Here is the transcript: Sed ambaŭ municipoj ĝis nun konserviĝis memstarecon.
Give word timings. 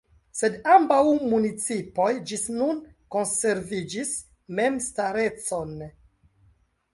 Sed 0.37 0.53
ambaŭ 0.75 1.01
municipoj 1.33 2.07
ĝis 2.31 2.45
nun 2.61 2.79
konserviĝis 3.17 4.15
memstarecon. 4.61 5.77